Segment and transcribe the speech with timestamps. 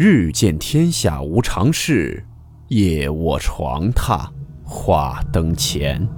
[0.00, 2.24] 日见天下无常事，
[2.68, 4.30] 夜卧床榻
[4.64, 6.08] 话灯前。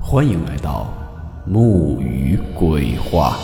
[0.00, 0.94] 欢迎来到
[1.44, 3.36] 木鱼鬼话。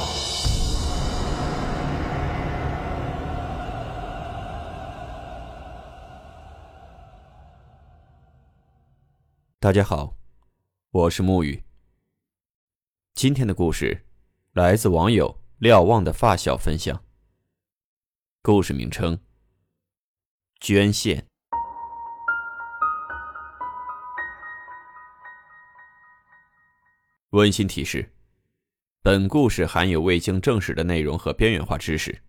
[9.58, 10.14] 大家好，
[10.92, 11.64] 我是木鱼。
[13.16, 14.06] 今天的故事
[14.52, 17.02] 来自网友瞭望的发小分享。
[18.40, 19.18] 故事名称：
[20.60, 21.26] 捐献。
[27.30, 28.10] 温馨提示：
[29.02, 32.22] 本故事含有未经证实的内容和边缘化知识，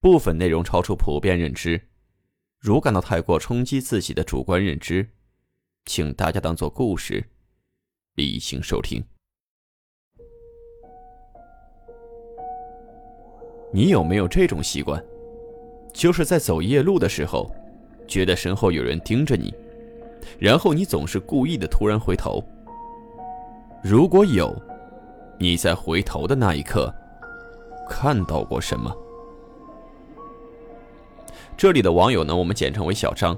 [0.00, 1.88] 部分内容超出普遍认知。
[2.58, 5.10] 如感到太过冲击自己的主观认知，
[5.84, 7.30] 请大家当做故事，
[8.14, 9.04] 理性收听。
[13.72, 15.11] 你有没有这种习惯？
[15.92, 17.50] 就是在走夜路的时候，
[18.08, 19.52] 觉得身后有人盯着你，
[20.38, 22.42] 然后你总是故意的突然回头。
[23.82, 24.54] 如果有，
[25.38, 26.92] 你在回头的那一刻，
[27.88, 28.94] 看到过什么？
[31.56, 33.36] 这里的网友呢，我们简称为小张。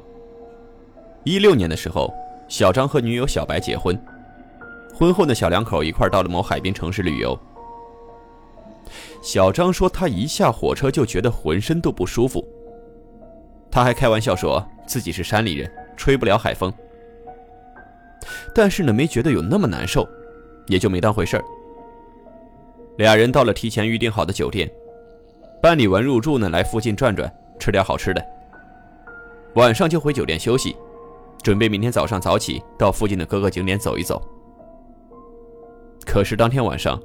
[1.25, 2.12] 一六年的时候，
[2.48, 3.98] 小张和女友小白结婚，
[4.94, 7.38] 婚后的小两口一块到了某海滨城市旅游。
[9.22, 12.46] 小张说：“他一下火车就觉得浑身都不舒服。
[13.70, 16.72] 他还开玩笑说自己是山里人，吹不了海风。
[18.54, 20.06] 但是呢，没觉得有那么难受，
[20.68, 21.44] 也就没当回事儿。
[22.98, 24.70] 俩人到了提前预定好的酒店，
[25.60, 28.24] 办理完入住呢，来附近转转，吃点好吃的。
[29.54, 30.76] 晚上就回酒店休息，
[31.42, 34.22] 准备明天早上早起到附近的各个景点走一走。
[36.04, 37.00] 可是当天晚上。”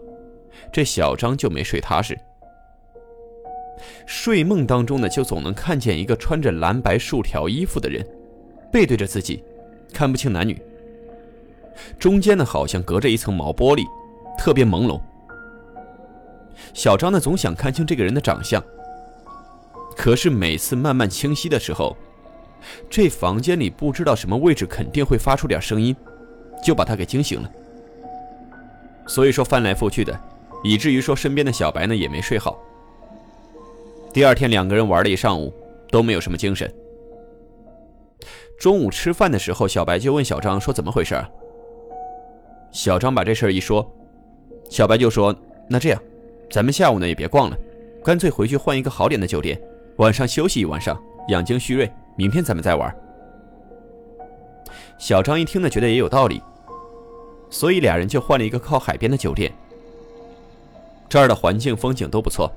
[0.72, 2.18] 这小张就没睡踏实，
[4.06, 8.06] 睡梦当中呢，就总能看见一个穿着蓝白竖条衣服的人，
[8.72, 9.44] 背对着自己，
[9.94, 10.62] 看不清男女。
[11.98, 13.86] 中间呢，好像隔着一层毛玻璃，
[14.38, 15.00] 特别朦胧。
[16.74, 18.62] 小张呢，总想看清这个人的长相，
[19.96, 21.96] 可是每次慢慢清晰的时候，
[22.90, 25.96] 这房间里不知道什么位置肯定会发出点声音，
[26.62, 27.50] 就把他给惊醒了。
[29.08, 30.20] 所以说翻来覆去的。
[30.64, 32.60] 以至于说身边的小白呢也没睡好。
[34.12, 35.54] 第二天两个人玩了一上午，
[35.92, 36.72] 都没有什么精神。
[38.60, 41.30] 中午吃饭的时候，小白就问小张说：“怎么回事啊？”
[42.72, 43.88] 小张把这事儿一说，
[44.70, 45.34] 小白就说
[45.70, 46.02] ：“那这样，
[46.52, 47.58] 咱们下午呢也别逛了，
[48.04, 49.60] 干脆回去换一个好点的酒店，
[49.98, 52.94] 晚上休息一晚上，养精蓄锐，明天咱们再玩。”
[55.00, 56.42] 小张一听呢，觉得也有道理，
[57.50, 59.50] 所以俩人就换了一个靠海边的酒店。
[61.10, 62.52] 这儿的环境风景都不错，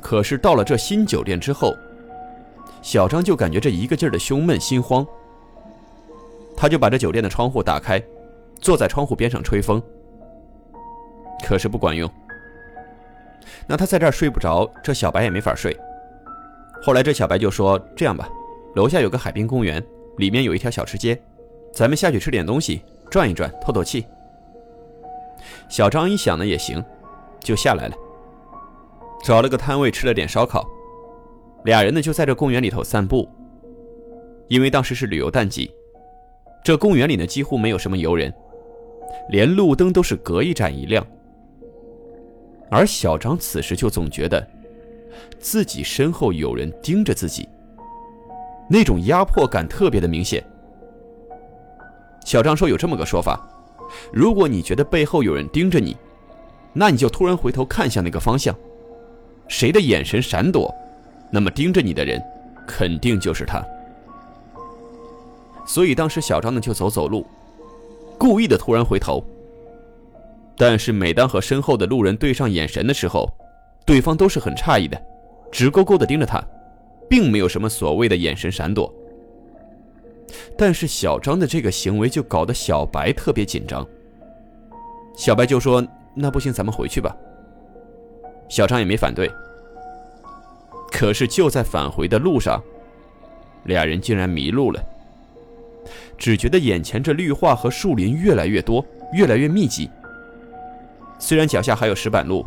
[0.00, 1.74] 可是到了这新酒店之后，
[2.80, 5.04] 小张就感觉这一个劲儿的胸闷心慌。
[6.56, 8.00] 他就把这酒店的窗户打开，
[8.60, 9.82] 坐在窗户边上吹风，
[11.44, 12.08] 可是不管用。
[13.66, 15.76] 那他在这儿睡不着，这小白也没法睡。
[16.82, 18.28] 后来这小白就说：“这样吧，
[18.74, 19.84] 楼下有个海滨公园，
[20.18, 21.20] 里面有一条小吃街，
[21.72, 24.06] 咱们下去吃点东西，转一转，透透气。”
[25.70, 26.84] 小张一想呢也行，
[27.38, 27.94] 就下来了，
[29.22, 30.68] 找了个摊位吃了点烧烤，
[31.64, 33.26] 俩人呢就在这公园里头散步。
[34.48, 35.70] 因为当时是旅游淡季，
[36.64, 38.34] 这公园里呢几乎没有什么游人，
[39.28, 41.06] 连路灯都是隔一盏一亮。
[42.68, 44.44] 而小张此时就总觉得，
[45.38, 47.48] 自己身后有人盯着自己，
[48.68, 50.44] 那种压迫感特别的明显。
[52.24, 53.40] 小张说有这么个说法。
[54.12, 55.96] 如果你觉得背后有人盯着你，
[56.72, 58.54] 那你就突然回头看向那个方向，
[59.48, 60.72] 谁的眼神闪躲，
[61.32, 62.22] 那么盯着你的人
[62.66, 63.64] 肯定就是他。
[65.66, 67.26] 所以当时小张呢就走走路，
[68.18, 69.24] 故意的突然回头。
[70.56, 73.28] 但是每当和身后的路人对上眼神的时候，
[73.86, 75.00] 对方都是很诧异的，
[75.50, 76.42] 直勾勾的盯着他，
[77.08, 78.92] 并没有什么所谓的眼神闪躲。
[80.60, 83.86] 但是小张的这个行为就搞得小白特别紧张。
[85.16, 85.82] 小白就说
[86.14, 87.16] ：“那不行，咱们回去吧。”
[88.46, 89.30] 小张也没反对。
[90.92, 92.62] 可是就在返回的路上，
[93.64, 94.84] 俩人竟然迷路了。
[96.18, 98.84] 只觉得眼前这绿化和树林越来越多，
[99.14, 99.88] 越来越密集。
[101.18, 102.44] 虽然脚下还有石板路，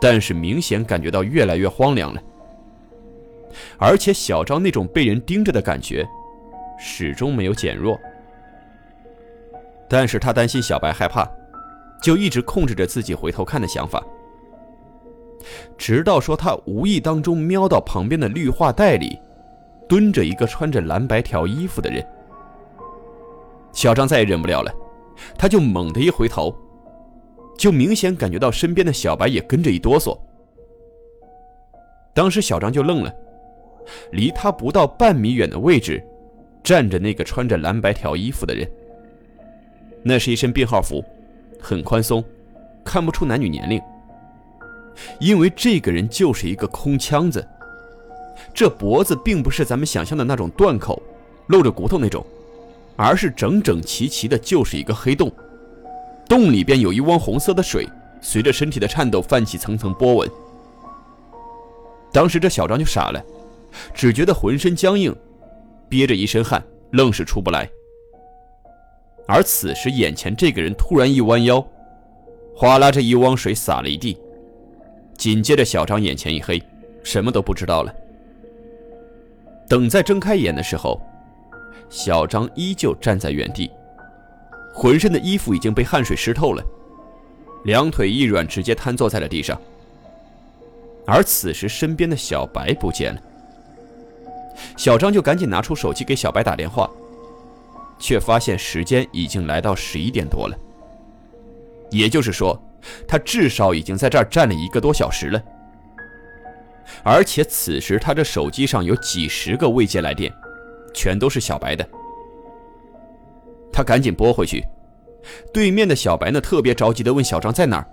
[0.00, 2.22] 但是明显感觉到越来越荒凉了。
[3.76, 6.08] 而且小张那种被人盯着的感觉。
[6.78, 7.98] 始终没有减弱，
[9.88, 11.28] 但是他担心小白害怕，
[12.02, 14.02] 就一直控制着自己回头看的想法。
[15.76, 19.18] 直到说他无意当中瞄到旁边的绿化带里，
[19.88, 22.04] 蹲着一个穿着蓝白条衣服的人。
[23.72, 24.72] 小张再也忍不了了，
[25.36, 26.54] 他就猛地一回头，
[27.58, 30.18] 就明显感觉到身边的小白也跟着一哆嗦。
[32.14, 33.12] 当时小张就愣了，
[34.12, 36.02] 离他不到半米远的位置，
[36.64, 38.68] 站着那个穿着蓝白条衣服的人。
[40.02, 41.04] 那是一身病号服，
[41.60, 42.24] 很宽松，
[42.82, 43.80] 看不出男女年龄。
[45.20, 47.46] 因为这个人就是一个空腔子，
[48.54, 51.02] 这脖子并不是咱们想象的那种断口，
[51.48, 52.24] 露着骨头那种，
[52.96, 55.30] 而是整整齐齐的，就是一个黑洞，
[56.28, 57.88] 洞里边有一汪红色的水，
[58.20, 60.30] 随着身体的颤抖泛起层层波纹。
[62.12, 63.20] 当时这小张就傻了，
[63.92, 65.14] 只觉得浑身僵硬，
[65.88, 67.68] 憋着一身汗，愣是出不来。
[69.26, 71.66] 而此时眼前这个人突然一弯腰，
[72.54, 74.18] 哗啦，这一汪水洒了一地。
[75.16, 76.60] 紧接着小张眼前一黑，
[77.02, 77.94] 什么都不知道了。
[79.68, 81.00] 等再睁开眼的时候，
[81.88, 83.70] 小张依旧站在原地，
[84.74, 86.62] 浑身的衣服已经被汗水湿透了，
[87.64, 89.58] 两腿一软，直接瘫坐在了地上。
[91.06, 93.22] 而此时，身边的小白不见了。
[94.76, 96.90] 小张就赶紧拿出手机给小白打电话，
[97.98, 100.56] 却发现时间已经来到十一点多了。
[101.90, 102.60] 也就是说，
[103.06, 105.42] 他至少已经在这儿站了一个多小时了。
[107.02, 110.32] 而且此时他这手机上有几十个未接来电，
[110.92, 111.86] 全都是小白的。
[113.72, 114.64] 他赶紧拨回去，
[115.52, 117.86] 对面的小白呢，特别着急的问小张在哪儿。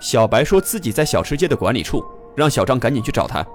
[0.00, 2.04] 小白说自己在小吃街的管理处，
[2.36, 3.46] 让小张赶紧去找他。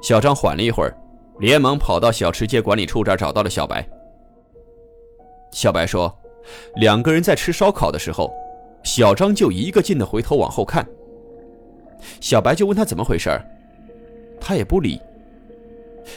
[0.00, 0.96] 小张缓了一会儿，
[1.38, 3.86] 连忙跑到小吃街管理处这儿找到了小白。
[5.52, 6.14] 小白说，
[6.76, 8.32] 两个人在吃烧烤的时候，
[8.82, 10.86] 小张就一个劲的回头往后看。
[12.20, 13.30] 小白就问他怎么回事
[14.40, 15.00] 他也不理，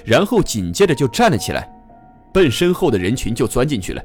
[0.05, 1.69] 然后紧接着就站了起来，
[2.33, 4.01] 奔身后的人群就钻进去了。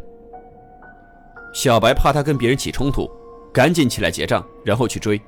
[1.55, 3.11] 小白怕他跟别人起冲突。
[3.51, 5.21] 赶紧起来结账，然后去追。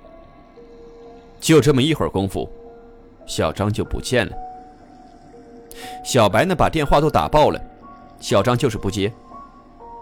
[1.41, 2.49] 就这么一会儿功夫，
[3.31, 4.33] 小张就不见了。
[6.05, 7.61] 小白呢，把电话都打爆了，
[8.19, 9.13] 小张就是不接，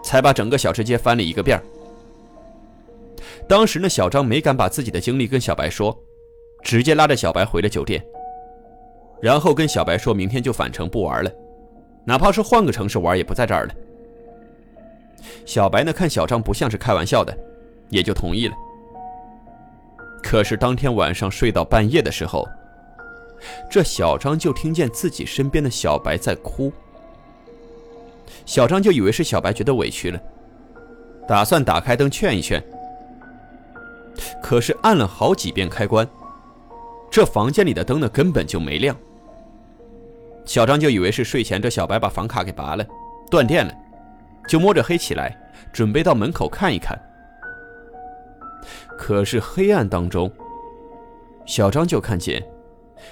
[0.03, 1.61] 才把整个小吃街翻了一个遍。
[3.47, 5.95] 当时呢，小张没敢把自己的经历跟小白说，
[6.63, 8.03] 直接拉着小白回了酒店，
[9.21, 11.31] 然后跟小白说明天就返程不玩了，
[12.05, 13.73] 哪怕是换个城市玩也不在这儿了。
[15.45, 17.37] 小白呢，看小张不像是开玩笑的。
[17.89, 18.53] 也就同意了。
[20.21, 22.47] 可是当天晚上睡到半夜的时候，
[23.69, 26.71] 这小张就听见自己身边的小白在哭。
[28.45, 30.19] 小张就以为是小白觉得委屈了，
[31.27, 32.63] 打算打开灯劝一劝。
[34.41, 36.07] 可是按了好几遍开关，
[37.11, 38.95] 这房间里的灯呢根本就没亮。
[40.45, 42.85] 小张就以为是睡前这小白把房卡给拔了，
[43.29, 43.73] 断电了，
[44.47, 45.37] 就摸着黑起来，
[45.71, 46.99] 准备到门口看一看。
[48.97, 50.29] 可是黑暗当中，
[51.45, 52.43] 小张就看见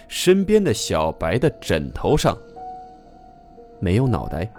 [0.08, 2.38] 身边的小白的枕头上
[3.80, 4.50] 没有脑袋。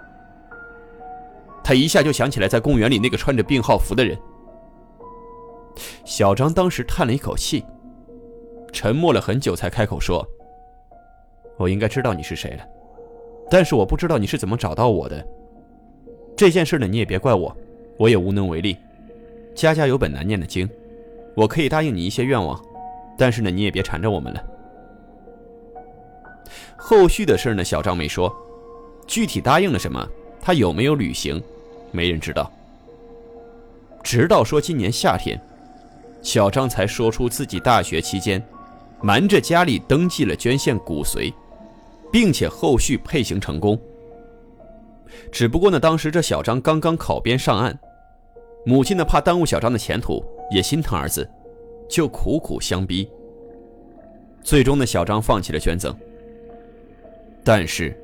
[1.63, 4.17] 他一下就想起来在公园里那个穿着病号服的人。
[6.03, 7.63] 小张当时叹了一口气，
[8.71, 10.27] 沉默了很久，才开口说
[11.57, 12.63] ：“我应该知道你是谁了，
[13.49, 15.25] 但是我不知道你是怎么找到我的。
[16.35, 17.55] 这件事呢，你也别怪我，
[17.97, 18.77] 我也无能为力。
[19.53, 20.69] 家家有本难念的经。”
[21.35, 22.59] 我可以答应你一些愿望，
[23.17, 24.43] 但是呢，你也别缠着我们了。
[26.89, 28.35] 后续的事呢，小张没说，
[29.05, 30.03] 具体答应了什么，
[30.41, 31.39] 他有没有履行，
[31.91, 32.51] 没人知道。
[34.01, 35.39] 直到说今年夏天，
[36.23, 38.43] 小张才说出自己大学期间
[39.03, 41.31] 瞒着家里登记了捐献骨髓，
[42.11, 43.79] 并且后续配型成功。
[45.31, 47.79] 只不过呢，当时这小张刚刚考编上岸，
[48.65, 50.25] 母亲呢怕耽误小张的前途。
[50.49, 51.29] 也心疼儿子，
[51.87, 53.07] 就苦苦相逼。
[54.43, 55.95] 最终呢，小张放弃了捐赠。
[57.51, 57.99] 但是，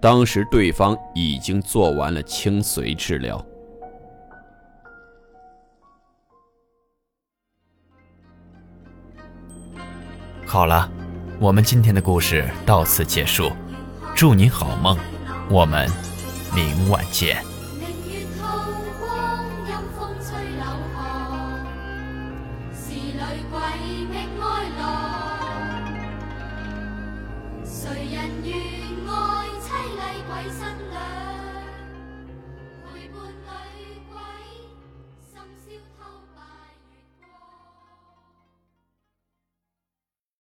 [0.00, 3.44] 当时对方已经做完了清髓治疗。
[10.46, 10.90] 好了，
[11.38, 13.52] 我们今天的故事到此结束，
[14.16, 14.96] 祝你好梦，
[15.50, 15.86] 我们
[16.54, 17.36] 明晚见。
[22.72, 23.76] 谁人愿爱
[24.32, 24.53] 凄
[30.44, 30.73] 厉鬼身？